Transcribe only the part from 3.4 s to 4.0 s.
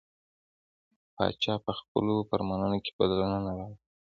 راوستل.